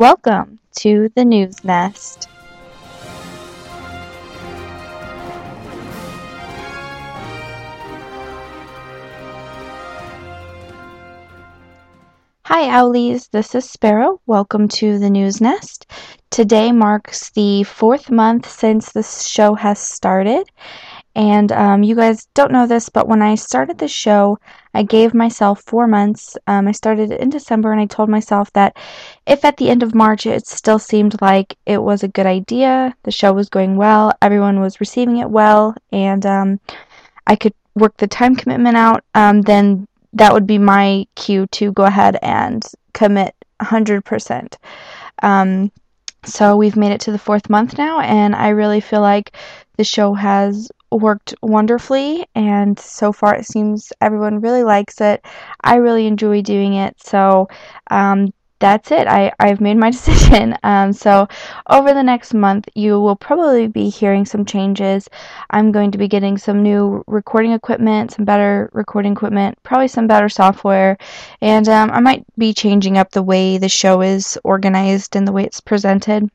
[0.00, 2.26] Welcome to the News Nest.
[12.44, 13.28] Hi, Owlies.
[13.28, 14.22] This is Sparrow.
[14.24, 15.86] Welcome to the News Nest.
[16.30, 20.50] Today marks the fourth month since this show has started.
[21.14, 24.38] And um, you guys don't know this, but when I started the show,
[24.74, 26.36] I gave myself four months.
[26.46, 28.76] Um, I started in December, and I told myself that
[29.26, 32.94] if at the end of March it still seemed like it was a good idea,
[33.02, 36.60] the show was going well, everyone was receiving it well, and um,
[37.26, 41.72] I could work the time commitment out, um, then that would be my cue to
[41.72, 44.54] go ahead and commit 100%.
[45.22, 45.72] Um,
[46.24, 49.36] so we've made it to the fourth month now, and I really feel like
[49.76, 55.24] the show has worked wonderfully, and so far it seems everyone really likes it.
[55.62, 57.48] I really enjoy doing it, so
[57.90, 59.08] um, that's it.
[59.08, 60.56] I, I've made my decision.
[60.62, 61.26] Um, so,
[61.68, 65.08] over the next month, you will probably be hearing some changes.
[65.50, 70.06] I'm going to be getting some new recording equipment, some better recording equipment, probably some
[70.06, 70.98] better software,
[71.40, 75.32] and um, I might be changing up the way the show is organized and the
[75.32, 76.30] way it's presented.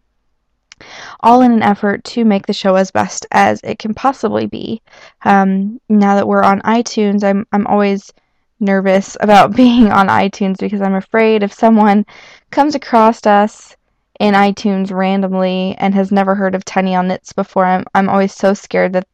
[1.22, 4.82] All in an effort to make the show as best as it can possibly be.
[5.24, 8.12] Um, now that we're on iTunes, I'm I'm always
[8.60, 12.06] nervous about being on iTunes because I'm afraid if someone
[12.52, 13.76] comes across us
[14.20, 18.34] in iTunes randomly and has never heard of Tiny Owl Knits before, I'm I'm always
[18.34, 19.08] so scared that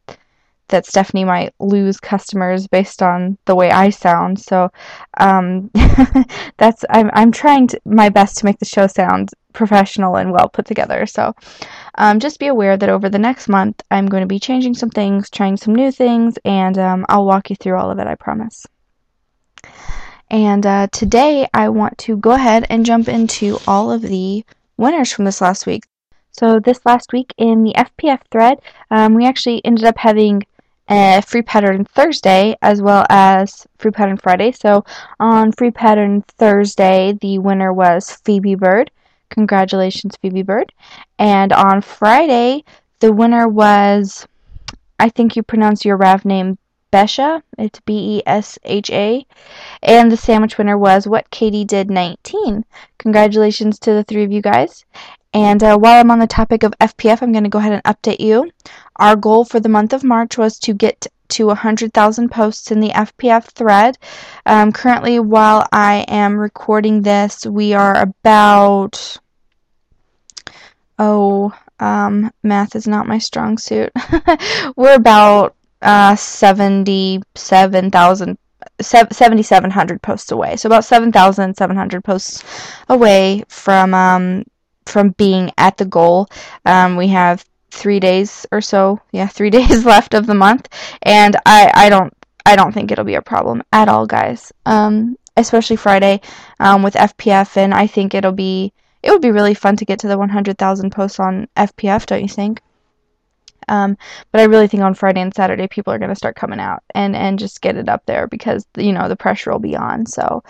[0.72, 4.40] that Stephanie might lose customers based on the way I sound.
[4.40, 4.70] So
[5.18, 5.70] um,
[6.56, 10.48] that's I'm I'm trying to, my best to make the show sound professional and well
[10.48, 11.06] put together.
[11.06, 11.34] So
[11.96, 14.90] um, just be aware that over the next month I'm going to be changing some
[14.90, 18.06] things, trying some new things, and um, I'll walk you through all of it.
[18.06, 18.66] I promise.
[20.30, 24.44] And uh, today I want to go ahead and jump into all of the
[24.78, 25.84] winners from this last week.
[26.32, 28.58] So, this last week in the FPF thread,
[28.90, 30.42] um, we actually ended up having
[30.88, 34.52] a free pattern Thursday as well as free pattern Friday.
[34.52, 34.84] So,
[35.20, 38.90] on free pattern Thursday, the winner was Phoebe Bird.
[39.32, 40.72] Congratulations, Phoebe Bird.
[41.18, 42.64] And on Friday,
[43.00, 44.26] the winner was,
[45.00, 46.58] I think you pronounce your Rav name
[46.92, 47.42] Besha.
[47.56, 49.26] It's B E S H A.
[49.82, 52.66] And the sandwich winner was What Katie Did 19.
[52.98, 54.84] Congratulations to the three of you guys.
[55.32, 57.84] And uh, while I'm on the topic of FPF, I'm going to go ahead and
[57.84, 58.50] update you.
[58.96, 62.90] Our goal for the month of March was to get to 100,000 posts in the
[62.90, 63.98] FPF thread.
[64.46, 69.18] Um, currently, while I am recording this, we are about.
[70.98, 73.90] Oh, um, math is not my strong suit.
[74.76, 78.38] We're about uh, 77,000
[78.80, 80.56] 7,700 posts away.
[80.56, 82.44] So about 7,700 posts
[82.88, 84.44] away from um,
[84.86, 86.28] from being at the goal.
[86.64, 90.68] Um, we have three days or so, yeah, three days left of the month,
[91.02, 92.12] and I I don't
[92.46, 94.52] I don't think it'll be a problem at all, guys.
[94.66, 96.20] Um, especially Friday
[96.60, 98.72] um, with FPF, and I think it'll be
[99.02, 102.28] it would be really fun to get to the 100,000 posts on FPF, don't you
[102.28, 102.62] think?
[103.68, 103.96] Um,
[104.30, 106.82] but I really think on Friday and Saturday people are going to start coming out
[106.94, 110.04] and and just get it up there because you know the pressure will be on.
[110.06, 110.42] So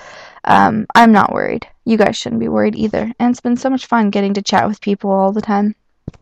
[0.44, 1.66] um, I'm not worried.
[1.84, 3.12] You guys shouldn't be worried either.
[3.19, 5.75] And it's been so much fun getting to chat with people all the time.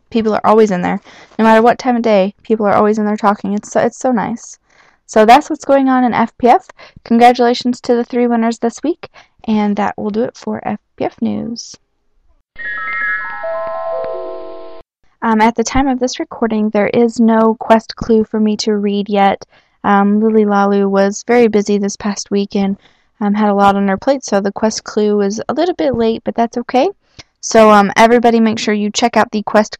[0.09, 0.99] People are always in there,
[1.39, 2.35] no matter what time of day.
[2.43, 3.53] People are always in there talking.
[3.53, 4.57] It's so, it's so nice.
[5.05, 6.69] So that's what's going on in FPF.
[7.03, 9.09] Congratulations to the three winners this week,
[9.45, 11.75] and that will do it for FPF news.
[15.23, 18.75] Um, at the time of this recording, there is no quest clue for me to
[18.75, 19.45] read yet.
[19.83, 22.77] Um, Lily Lalu was very busy this past week and
[23.19, 25.93] um, had a lot on her plate, so the quest clue was a little bit
[25.93, 26.89] late, but that's okay.
[27.41, 29.77] So, um, everybody, make sure you check out the quest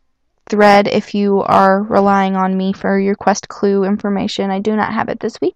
[0.49, 4.49] thread if you are relying on me for your quest clue information.
[4.49, 5.55] I do not have it this week.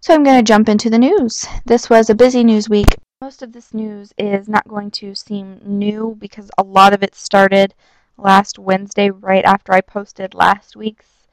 [0.00, 1.46] So, I'm going to jump into the news.
[1.66, 2.96] This was a busy news week.
[3.20, 7.14] Most of this news is not going to seem new because a lot of it
[7.14, 7.74] started
[8.16, 11.26] last Wednesday, right after I posted last week's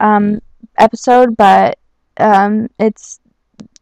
[0.00, 0.40] um,
[0.78, 1.78] episode, but
[2.16, 3.20] um, it's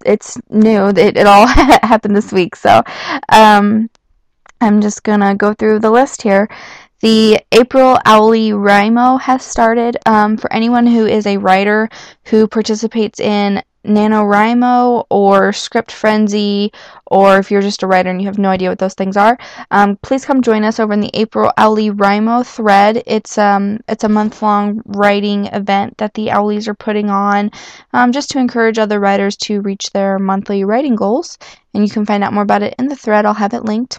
[0.04, 0.88] it's new.
[0.88, 2.82] It, it all happened this week, so
[3.30, 3.88] um,
[4.64, 6.48] I'm just gonna go through the list here.
[7.00, 9.98] The April Owlie Wrimo has started.
[10.06, 11.90] Um, for anyone who is a writer
[12.24, 16.72] who participates in NaNoWriMo or Script Frenzy,
[17.04, 19.36] or if you're just a writer and you have no idea what those things are,
[19.70, 23.02] um, please come join us over in the April Owlie Wrimo thread.
[23.06, 27.50] It's um it's a month long writing event that the Owlies are putting on,
[27.92, 31.36] um, just to encourage other writers to reach their monthly writing goals.
[31.74, 33.26] And you can find out more about it in the thread.
[33.26, 33.98] I'll have it linked.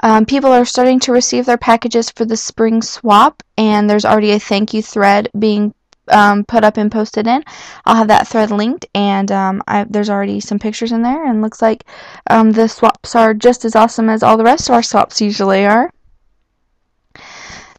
[0.00, 4.32] Um, people are starting to receive their packages for the spring swap, and there's already
[4.32, 5.74] a thank you thread being
[6.08, 7.42] um, put up and posted in.
[7.84, 11.42] I'll have that thread linked, and um, I, there's already some pictures in there, and
[11.42, 11.84] looks like
[12.30, 15.66] um, the swaps are just as awesome as all the rest of our swaps usually
[15.66, 15.92] are.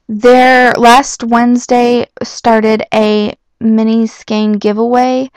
[0.07, 5.30] Their last Wednesday started a mini skein giveaway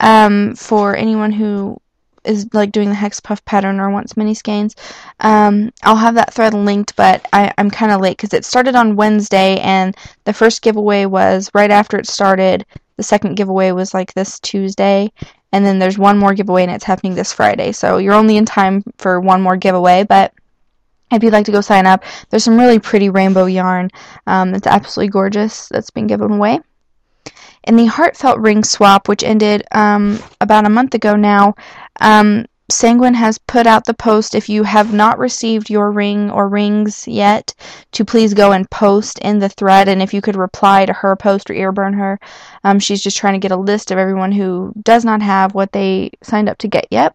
[0.00, 1.78] um, for anyone who
[2.24, 4.74] is like doing the hex puff pattern or wants mini skeins.
[5.20, 8.74] Um, I'll have that thread linked, but I, I'm kind of late because it started
[8.74, 12.66] on Wednesday and the first giveaway was right after it started.
[12.96, 15.12] The second giveaway was like this Tuesday,
[15.52, 17.72] and then there's one more giveaway and it's happening this Friday.
[17.72, 20.32] So you're only in time for one more giveaway, but
[21.12, 23.90] if you'd like to go sign up, there's some really pretty rainbow yarn.
[24.26, 26.60] Um, it's absolutely gorgeous that's being given away.
[27.66, 31.54] In the Heartfelt Ring swap, which ended um, about a month ago now,
[32.00, 36.48] um, Sanguine has put out the post if you have not received your ring or
[36.48, 37.54] rings yet,
[37.92, 39.88] to please go and post in the thread.
[39.88, 42.18] And if you could reply to her post or earburn her,
[42.64, 45.72] um, she's just trying to get a list of everyone who does not have what
[45.72, 47.14] they signed up to get yet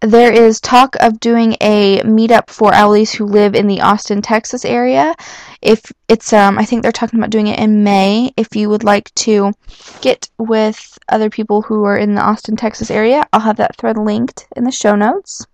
[0.00, 4.64] there is talk of doing a meetup for owlies who live in the Austin, Texas
[4.64, 5.14] area.
[5.60, 8.32] If it's um I think they're talking about doing it in May.
[8.36, 9.52] If you would like to
[10.00, 13.98] get with other people who are in the Austin, Texas area, I'll have that thread
[13.98, 15.46] linked in the show notes.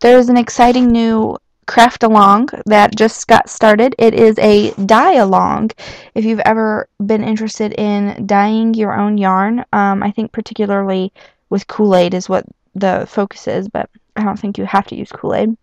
[0.00, 1.36] There is an exciting new
[1.66, 3.94] craft along that just got started.
[3.98, 5.72] It is a dye along.
[6.14, 11.12] If you've ever been interested in dyeing your own yarn, um, I think particularly
[11.50, 12.44] with Kool Aid is what
[12.78, 15.56] the focus is, but I don't think you have to use Kool Aid.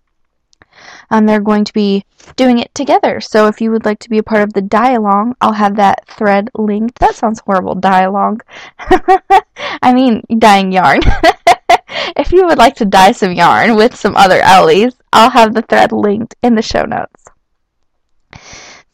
[1.12, 2.06] Um, they're going to be
[2.36, 3.22] doing it together.
[3.22, 6.08] So if you would like to be a part of the dialogue, I'll have that
[6.08, 7.00] thread linked.
[7.00, 8.44] That sounds horrible, dialogue.
[8.80, 11.02] I mean, dyeing yarn.
[12.18, 15.62] if you would like to dye some yarn with some other owlies, I'll have the
[15.62, 17.13] thread linked in the show notes.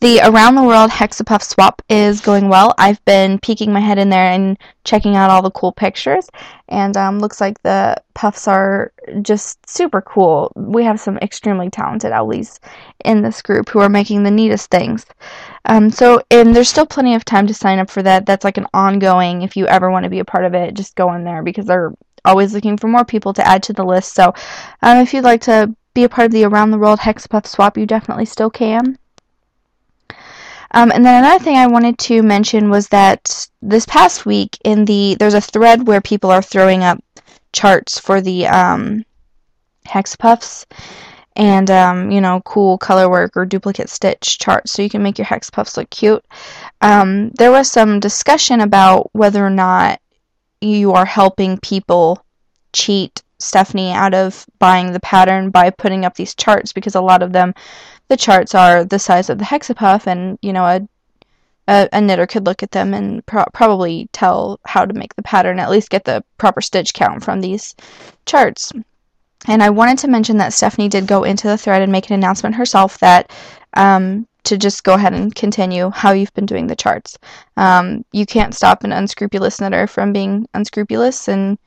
[0.01, 2.73] The Around the World Hexipuff swap is going well.
[2.77, 6.29] I've been peeking my head in there and checking out all the cool pictures,
[6.69, 10.53] and um, looks like the puffs are just super cool.
[10.55, 12.61] We have some extremely talented owlies
[13.03, 15.05] in this group who are making the neatest things.
[15.65, 18.25] Um, so, and there's still plenty of time to sign up for that.
[18.25, 19.41] That's like an ongoing.
[19.41, 21.65] If you ever want to be a part of it, just go in there because
[21.65, 21.93] they're
[22.23, 24.13] always looking for more people to add to the list.
[24.13, 24.33] So,
[24.81, 27.77] um, if you'd like to be a part of the Around the World Hexipuff swap,
[27.77, 28.97] you definitely still can.
[30.71, 34.85] Um, and then another thing I wanted to mention was that this past week in
[34.85, 37.03] the there's a thread where people are throwing up
[37.53, 39.05] charts for the um,
[39.85, 40.65] hex puffs
[41.35, 45.17] and um, you know cool color work or duplicate stitch charts so you can make
[45.17, 46.23] your hex puffs look cute.
[46.81, 49.99] Um, there was some discussion about whether or not
[50.61, 52.23] you are helping people
[52.73, 57.23] cheat Stephanie out of buying the pattern by putting up these charts because a lot
[57.23, 57.53] of them
[58.09, 60.87] the charts are the size of the hexipuff, and you know a
[61.69, 65.21] a, a knitter could look at them and pro- probably tell how to make the
[65.21, 67.75] pattern, at least get the proper stitch count from these
[68.25, 68.73] charts.
[69.47, 72.15] And I wanted to mention that Stephanie did go into the thread and make an
[72.15, 73.31] announcement herself that
[73.75, 77.17] um, to just go ahead and continue how you've been doing the charts.
[77.55, 81.57] Um, you can't stop an unscrupulous knitter from being unscrupulous, and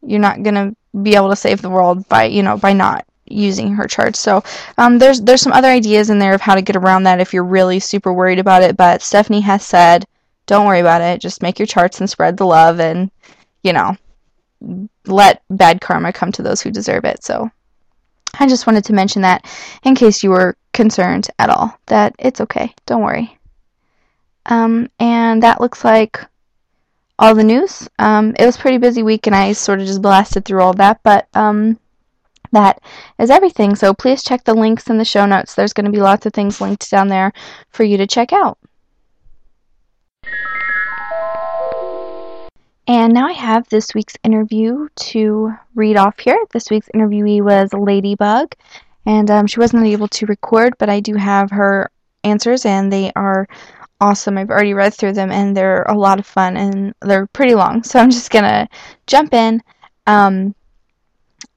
[0.00, 3.74] you're not gonna be able to save the world by you know by not using
[3.74, 4.18] her charts.
[4.18, 4.42] So
[4.78, 7.32] um, there's there's some other ideas in there of how to get around that if
[7.32, 8.76] you're really super worried about it.
[8.76, 10.06] But Stephanie has said,
[10.46, 11.20] don't worry about it.
[11.20, 13.10] Just make your charts and spread the love, and
[13.62, 13.96] you know,
[15.06, 17.24] let bad karma come to those who deserve it.
[17.24, 17.50] So
[18.38, 19.46] I just wanted to mention that
[19.84, 21.78] in case you were concerned at all.
[21.86, 22.74] That it's okay.
[22.86, 23.38] Don't worry.
[24.46, 26.20] Um, and that looks like
[27.18, 27.88] all the news.
[27.98, 31.00] Um, it was pretty busy week, and I sort of just blasted through all that.
[31.04, 31.78] But um,
[32.52, 32.80] that
[33.18, 33.74] is everything.
[33.74, 35.54] So please check the links in the show notes.
[35.54, 37.32] There's going to be lots of things linked down there
[37.70, 38.58] for you to check out.
[42.88, 46.38] And now I have this week's interview to read off here.
[46.52, 48.54] This week's interviewee was Ladybug,
[49.06, 51.90] and um, she wasn't able to record, but I do have her
[52.24, 53.46] answers, and they are
[54.00, 54.36] awesome.
[54.36, 57.84] I've already read through them, and they're a lot of fun, and they're pretty long.
[57.84, 58.68] So I'm just gonna
[59.06, 59.62] jump in.
[60.08, 60.54] Um,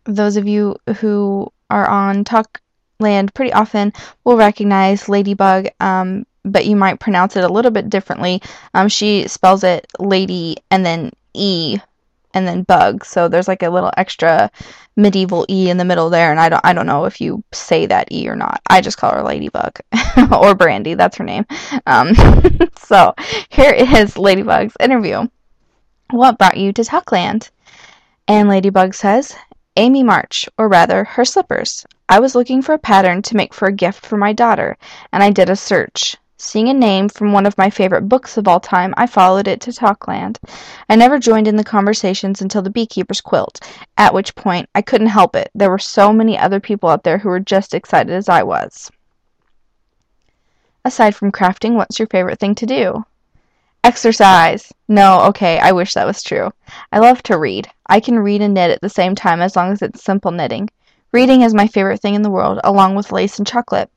[0.05, 3.93] those of you who are on Talkland pretty often
[4.23, 8.41] will recognize Ladybug, um, but you might pronounce it a little bit differently.
[8.73, 11.79] Um, she spells it Lady and then E
[12.33, 14.51] and then Bug, so there's like a little extra
[14.97, 17.85] medieval E in the middle there, and I don't I don't know if you say
[17.87, 18.61] that E or not.
[18.69, 19.79] I just call her Ladybug
[20.31, 20.93] or Brandy.
[20.93, 21.45] That's her name.
[21.87, 22.13] Um,
[22.77, 23.15] so
[23.49, 25.27] here is Ladybug's interview.
[26.11, 27.49] What brought you to Talkland?
[28.27, 29.35] And Ladybug says,
[29.77, 31.85] Amy March, or rather, her slippers.
[32.07, 34.77] I was looking for a pattern to make for a gift for my daughter,
[35.11, 36.15] and I did a search.
[36.37, 39.59] Seeing a name from one of my favorite books of all time, I followed it
[39.61, 40.37] to Talkland.
[40.89, 43.59] I never joined in the conversations until the beekeeper's quilt,
[43.97, 45.49] at which point I couldn't help it.
[45.55, 48.91] There were so many other people out there who were just excited as I was.
[50.85, 53.05] Aside from crafting, what's your favorite thing to do?
[53.85, 54.73] Exercise.
[54.87, 56.51] No, okay, I wish that was true.
[56.91, 57.69] I love to read.
[57.85, 60.71] I can read and knit at the same time as long as it's simple knitting.
[61.11, 63.91] Reading is my favorite thing in the world, along with lace and chocolate.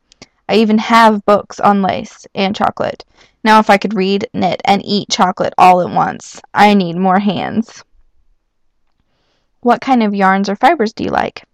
[0.47, 3.03] I even have books on lace and chocolate.
[3.43, 7.21] Now, if I could read, knit, and eat chocolate all at once, I need more
[7.21, 7.83] hands.
[9.61, 11.45] What kind of yarns or fibers do you like?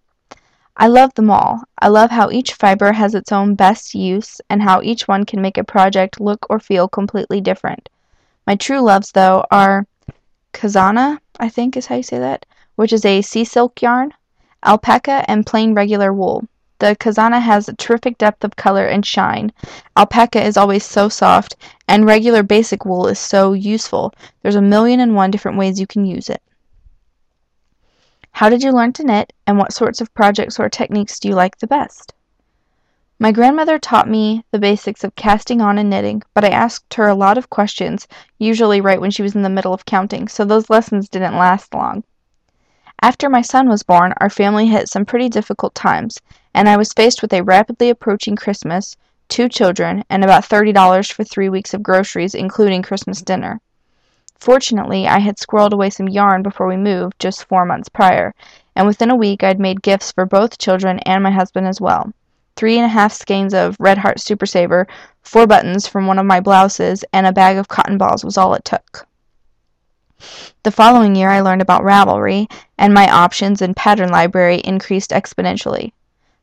[0.77, 1.63] I love them all.
[1.79, 5.41] I love how each fiber has its own best use and how each one can
[5.41, 7.89] make a project look or feel completely different.
[8.47, 9.87] My true loves, though, are
[10.53, 12.47] Kazana, I think is how you say that,
[12.77, 14.13] which is a sea silk yarn,
[14.65, 16.45] alpaca, and plain regular wool.
[16.79, 19.53] The Kazana has a terrific depth of color and shine.
[19.97, 24.13] Alpaca is always so soft, and regular basic wool is so useful.
[24.43, 26.43] There's a million and one different ways you can use it.
[28.33, 31.35] How did you learn to knit, and what sorts of projects or techniques do you
[31.35, 32.14] like the best?
[33.25, 37.09] My grandmother taught me the basics of casting on and knitting, but I asked her
[37.09, 38.07] a lot of questions,
[38.39, 41.73] usually right when she was in the middle of counting, so those lessons didn't last
[41.73, 42.05] long.
[43.01, 46.21] After my son was born, our family hit some pretty difficult times,
[46.53, 48.95] and I was faced with a rapidly approaching Christmas,
[49.31, 53.59] two children, and about $30 for three weeks of groceries, including Christmas dinner.
[54.39, 58.35] Fortunately, I had squirreled away some yarn before we moved, just four months prior,
[58.77, 62.13] and within a week I'd made gifts for both children and my husband as well
[62.57, 64.87] three and a half skeins of Red Heart Super Saver,
[65.23, 68.55] four buttons from one of my blouses, and a bag of cotton balls was all
[68.55, 69.07] it took.
[70.63, 75.93] The following year, I learned about Ravelry, and my options and pattern library increased exponentially.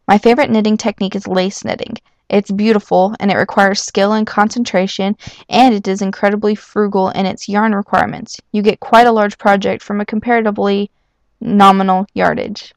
[0.08, 1.96] My favorite knitting technique is lace knitting.
[2.30, 5.18] It's beautiful, and it requires skill and concentration,
[5.50, 8.39] and it is incredibly frugal in its yarn requirements.
[8.51, 10.91] You get quite a large project from a comparatively
[11.39, 12.74] nominal yardage.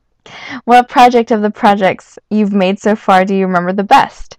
[0.65, 4.39] What project of the projects you've made so far do you remember the best?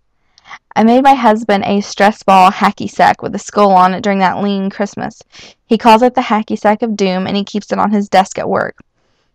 [0.76, 4.20] I made my husband a stress ball hacky sack with a skull on it during
[4.20, 5.22] that lean Christmas.
[5.66, 8.40] He calls it the hacky sack of doom and he keeps it on his desk
[8.40, 8.84] at work.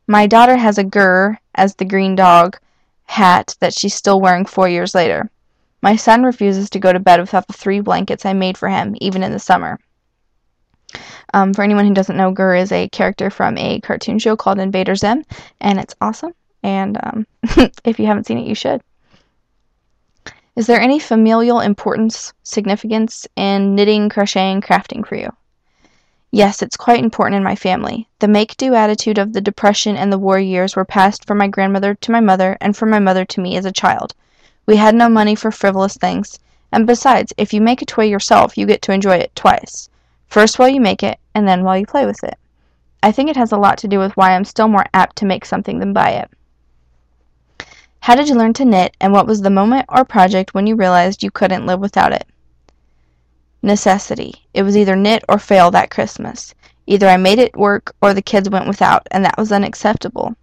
[0.06, 2.58] My daughter has a GIR as the green dog
[3.04, 5.30] hat that she's still wearing four years later.
[5.82, 8.96] My son refuses to go to bed without the three blankets I made for him,
[9.00, 9.78] even in the summer.
[11.32, 14.58] Um, for anyone who doesn't know, GIR is a character from a cartoon show called
[14.58, 15.24] Invader Zim,
[15.60, 17.26] and it's awesome and um,
[17.84, 18.82] if you haven't seen it, you should.
[20.56, 25.30] Is there any familial importance, significance in knitting, crocheting, crafting for you?
[26.32, 28.08] Yes, it's quite important in my family.
[28.18, 31.48] The make do attitude of the Depression and the war years were passed from my
[31.48, 34.14] grandmother to my mother and from my mother to me as a child.
[34.66, 36.38] We had no money for frivolous things,
[36.70, 39.88] and besides, if you make a toy yourself, you get to enjoy it twice.
[40.28, 42.38] First while you make it, and then while you play with it.
[43.02, 45.26] I think it has a lot to do with why I'm still more apt to
[45.26, 46.30] make something than buy it.
[48.02, 50.74] How did you learn to knit, and what was the moment or project when you
[50.74, 52.26] realized you couldn't live without it?
[53.62, 54.46] Necessity.
[54.54, 56.54] It was either knit or fail that Christmas.
[56.86, 60.34] Either I made it work or the kids went without, and that was unacceptable.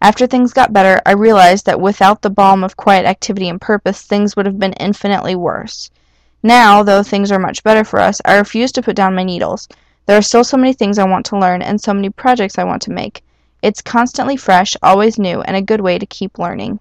[0.00, 4.02] After things got better, I realized that without the balm of quiet activity and purpose,
[4.02, 5.90] things would have been infinitely worse.
[6.44, 9.66] Now, though things are much better for us, I refuse to put down my needles.
[10.06, 12.64] There are still so many things I want to learn and so many projects I
[12.64, 13.24] want to make.
[13.62, 16.78] It's constantly fresh, always new, and a good way to keep learning.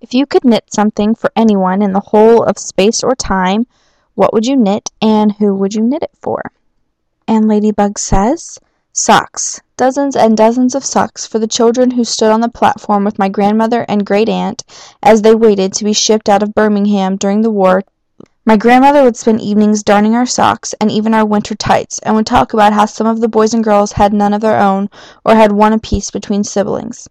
[0.00, 3.66] If you could knit something for anyone in the whole of space or time,
[4.14, 6.52] what would you knit and who would you knit it for?
[7.28, 8.58] And Ladybug says,
[8.92, 9.60] Socks.
[9.76, 13.28] Dozens and dozens of socks for the children who stood on the platform with my
[13.28, 14.64] grandmother and great aunt
[15.02, 17.82] as they waited to be shipped out of Birmingham during the war
[18.46, 22.26] my grandmother would spend evenings darning our socks, and even our winter tights, and would
[22.26, 24.88] talk about how some of the boys and girls had none of their own,
[25.26, 27.06] or had one apiece between siblings.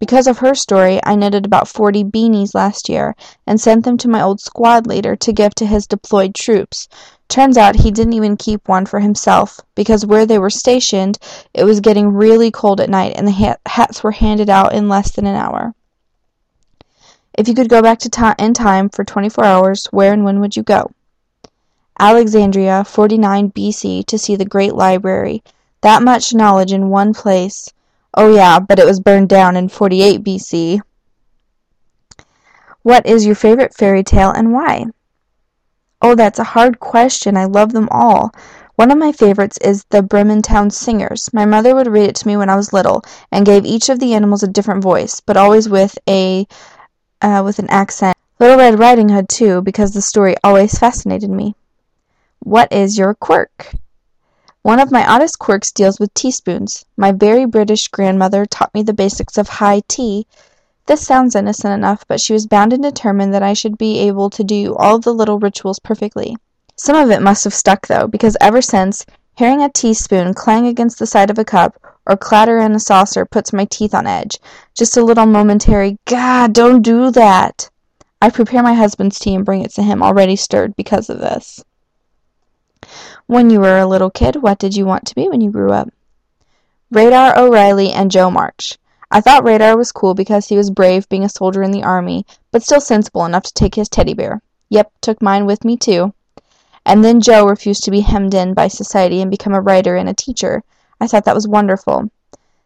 [0.00, 3.14] Because of her story, I knitted about forty beanies last year,
[3.46, 6.88] and sent them to my old squad leader to give to his deployed troops.
[7.28, 11.18] Turns out he didn't even keep one for himself, because where they were stationed,
[11.52, 15.12] it was getting really cold at night, and the hats were handed out in less
[15.12, 15.74] than an hour.
[17.34, 20.40] If you could go back to ta- in time for 24 hours, where and when
[20.40, 20.90] would you go?
[21.98, 25.42] Alexandria, 49 BC, to see the great library.
[25.82, 27.68] That much knowledge in one place.
[28.14, 30.80] Oh, yeah, but it was burned down in 48 BC.
[32.82, 34.86] What is your favorite fairy tale and why?
[36.02, 37.36] Oh, that's a hard question.
[37.36, 38.32] I love them all.
[38.76, 41.28] One of my favorites is the Bremerton Singers.
[41.34, 44.00] My mother would read it to me when I was little and gave each of
[44.00, 46.46] the animals a different voice, but always with a
[47.20, 48.16] uh, with an accent.
[48.38, 51.54] Little Red Riding Hood too, because the story always fascinated me.
[52.38, 53.74] What is your quirk?
[54.62, 56.84] One of my oddest quirks deals with teaspoons.
[56.94, 60.26] My very British grandmother taught me the basics of high tea.
[60.84, 64.28] This sounds innocent enough, but she was bound and determined that I should be able
[64.28, 66.36] to do all the little rituals perfectly.
[66.76, 70.98] Some of it must have stuck, though, because ever since, hearing a teaspoon clang against
[70.98, 74.38] the side of a cup or clatter in a saucer puts my teeth on edge.
[74.76, 77.70] Just a little momentary, God, don't do that.
[78.20, 81.64] I prepare my husband's tea and bring it to him, already stirred because of this.
[83.30, 85.72] When you were a little kid, what did you want to be when you grew
[85.72, 85.88] up?
[86.90, 88.76] Radar O'Reilly and Jo March.
[89.08, 92.26] I thought Radar was cool because he was brave being a soldier in the army,
[92.50, 94.42] but still sensible enough to take his teddy bear.
[94.70, 96.12] Yep, took mine with me too.
[96.84, 100.08] And then Jo refused to be hemmed in by society and become a writer and
[100.08, 100.64] a teacher.
[101.00, 102.10] I thought that was wonderful.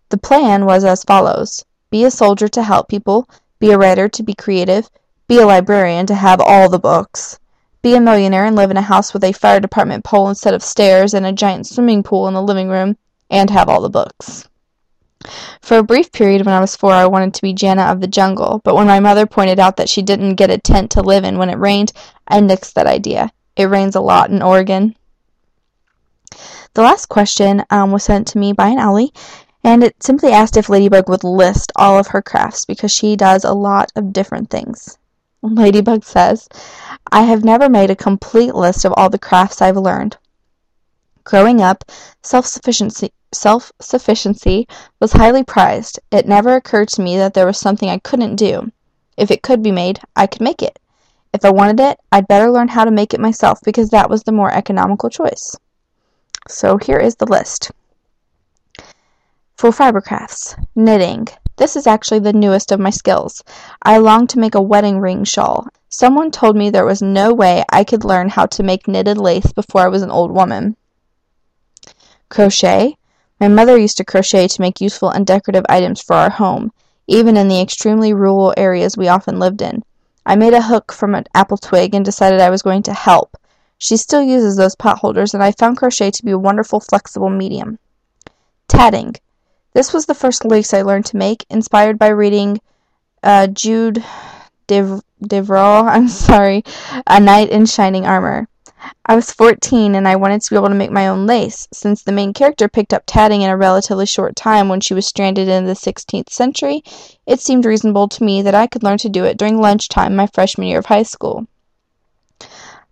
[0.08, 3.28] The plan was as follows be a soldier to help people,
[3.58, 4.88] be a writer to be creative,
[5.28, 7.38] be a librarian to have all the books,
[7.84, 10.62] be a millionaire and live in a house with a fire department pole instead of
[10.62, 12.96] stairs and a giant swimming pool in the living room,
[13.30, 14.48] and have all the books.
[15.60, 18.06] For a brief period when I was four, I wanted to be Jana of the
[18.06, 21.24] Jungle, but when my mother pointed out that she didn't get a tent to live
[21.24, 21.92] in when it rained,
[22.26, 23.30] I nixed that idea.
[23.54, 24.96] It rains a lot in Oregon.
[26.72, 29.12] The last question um, was sent to me by an Ellie,
[29.62, 33.44] and it simply asked if Ladybug would list all of her crafts because she does
[33.44, 34.96] a lot of different things.
[35.42, 36.48] Ladybug says,
[37.12, 40.16] I have never made a complete list of all the crafts I've learned.
[41.24, 41.84] Growing up,
[42.22, 44.68] self-sufficiency self-sufficiency
[45.00, 45.98] was highly prized.
[46.10, 48.70] It never occurred to me that there was something I couldn't do.
[49.16, 50.78] If it could be made, I could make it.
[51.32, 54.22] If I wanted it, I'd better learn how to make it myself because that was
[54.22, 55.56] the more economical choice.
[56.46, 57.72] So here is the list.
[59.56, 61.28] For fiber crafts, knitting.
[61.56, 63.42] This is actually the newest of my skills.
[63.82, 65.68] I long to make a wedding ring shawl.
[65.96, 69.52] Someone told me there was no way I could learn how to make knitted lace
[69.52, 70.76] before I was an old woman.
[72.28, 72.96] Crochet.
[73.38, 76.72] My mother used to crochet to make useful and decorative items for our home,
[77.06, 79.84] even in the extremely rural areas we often lived in.
[80.26, 83.36] I made a hook from an apple twig and decided I was going to help.
[83.78, 87.30] She still uses those pot holders, and I found crochet to be a wonderful flexible
[87.30, 87.78] medium.
[88.66, 89.14] Tatting.
[89.74, 92.60] This was the first lace I learned to make, inspired by reading
[93.22, 94.02] uh, Jude
[95.24, 96.62] Deveraux, I'm sorry,
[97.06, 98.48] A Knight in Shining Armor.
[99.06, 101.66] I was 14 and I wanted to be able to make my own lace.
[101.72, 105.06] Since the main character picked up tatting in a relatively short time when she was
[105.06, 106.82] stranded in the 16th century,
[107.26, 110.26] it seemed reasonable to me that I could learn to do it during lunchtime my
[110.26, 111.46] freshman year of high school.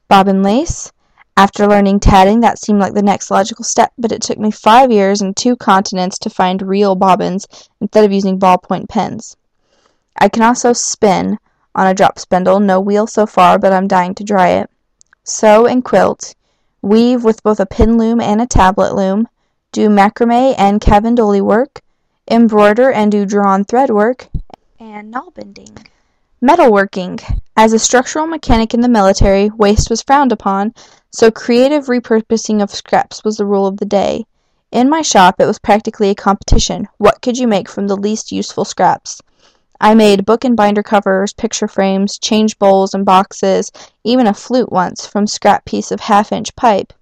[0.09, 0.92] Bobbin lace.
[1.37, 4.90] After learning tatting, that seemed like the next logical step, but it took me five
[4.90, 7.47] years and two continents to find real bobbins
[7.81, 9.37] instead of using ballpoint pens.
[10.18, 11.38] I can also spin
[11.75, 14.71] on a drop spindle, no wheel so far, but I'm dying to try it
[15.25, 16.35] sew and quilt,
[16.83, 19.29] weave with both a pin loom and a tablet loom,
[19.71, 21.81] do macrame and cavandoli work,
[22.29, 24.29] embroider and do drawn thread work,
[24.81, 25.77] and nail bending.
[26.43, 27.23] Metalworking.
[27.57, 30.75] As a structural mechanic in the military, waste was frowned upon,
[31.13, 34.27] so creative repurposing of scraps was the rule of the day.
[34.73, 36.89] In my shop, it was practically a competition.
[36.99, 39.23] What could you make from the least useful scraps?
[39.85, 43.73] I made book and binder covers, picture frames, change bowls and boxes,
[44.05, 46.92] even a flute once, from scrap piece of half-inch pipe.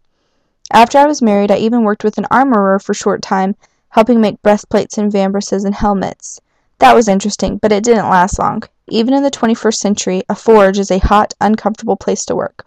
[0.72, 3.54] After I was married, I even worked with an armorer for a short time,
[3.90, 6.40] helping make breastplates and vambraces and helmets.
[6.78, 8.62] That was interesting, but it didn't last long.
[8.88, 12.64] Even in the 21st century, a forge is a hot, uncomfortable place to work.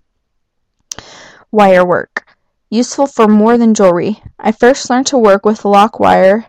[1.51, 2.23] Wire work.
[2.69, 4.21] Useful for more than jewelry.
[4.37, 6.45] I first learned to work with lock wire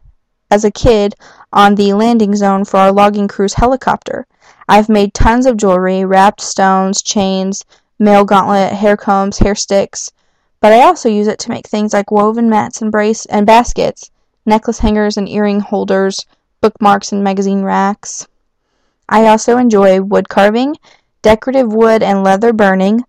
[0.50, 1.14] as a kid
[1.55, 4.27] on the landing zone for our logging crew's helicopter.
[4.69, 7.64] I've made tons of jewelry, wrapped stones, chains,
[7.99, 10.11] mail gauntlet, hair combs, hair sticks,
[10.61, 14.11] but I also use it to make things like woven mats and brace and baskets,
[14.45, 16.27] necklace hangers and earring holders,
[16.61, 18.27] bookmarks and magazine racks.
[19.09, 20.77] I also enjoy wood carving,
[21.23, 23.05] decorative wood and leather burning,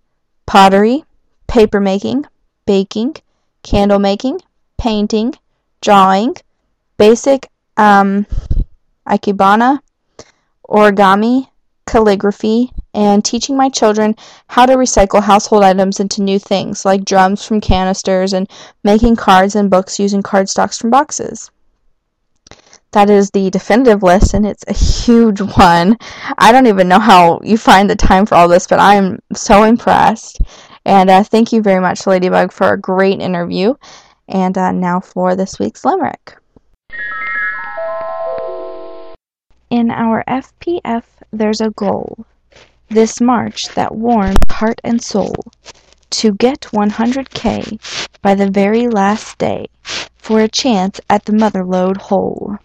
[0.46, 1.04] pottery,
[1.48, 2.26] paper making,
[2.68, 3.16] baking,
[3.64, 4.42] candle making,
[4.78, 5.34] painting,
[5.82, 6.36] drawing,
[6.98, 8.26] basic um,
[9.08, 9.80] ikebana,
[10.68, 11.48] origami,
[11.86, 14.16] calligraphy, and teaching my children
[14.48, 18.50] how to recycle household items into new things, like drums from canisters and
[18.84, 21.52] making cards and books using cardstocks from boxes.
[22.92, 25.98] That is the definitive list, and it's a huge one.
[26.38, 29.64] I don't even know how you find the time for all this, but I'm so
[29.64, 30.40] impressed.
[30.86, 33.74] And uh, thank you very much, Ladybug, for a great interview.
[34.28, 36.38] And uh, now for this week's limerick.
[39.70, 42.26] In our FPF, there's a goal
[42.90, 45.36] this March that warms heart and soul
[46.12, 47.80] to get 100k
[48.22, 49.68] by the very last day
[50.18, 52.58] for a chance at the Motherlode hole.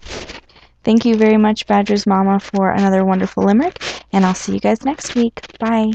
[0.85, 3.79] Thank you very much, Badger's Mama, for another wonderful limerick,
[4.13, 5.41] and I'll see you guys next week.
[5.59, 5.93] Bye.